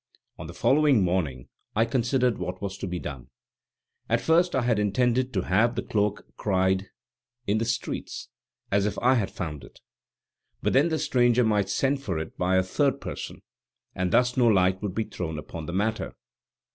On 0.39 0.47
the 0.47 0.53
following 0.55 1.03
morning 1.03 1.47
I 1.75 1.85
considered 1.85 2.39
what 2.39 2.59
was 2.59 2.75
to 2.79 2.87
be 2.87 2.97
done. 2.97 3.27
At 4.09 4.19
first 4.19 4.55
I 4.55 4.63
had 4.63 4.79
intended 4.79 5.31
to 5.33 5.41
have 5.43 5.75
the 5.75 5.83
cloak 5.83 6.25
cried 6.37 6.87
in 7.45 7.59
the 7.59 7.65
streets, 7.65 8.27
as 8.71 8.87
if 8.87 8.97
I 8.97 9.13
had 9.13 9.29
found 9.29 9.63
it. 9.63 9.79
But 10.63 10.73
then 10.73 10.89
the 10.89 10.97
stranger 10.97 11.43
might 11.43 11.69
send 11.69 12.01
for 12.01 12.17
it 12.17 12.35
by 12.35 12.57
a 12.57 12.63
third 12.63 12.99
person, 12.99 13.43
and 13.93 14.11
thus 14.11 14.35
no 14.35 14.47
light 14.47 14.81
would 14.81 14.95
be 14.95 15.03
thrown 15.03 15.37
upon 15.37 15.67
the 15.67 15.71
matter. 15.73 16.15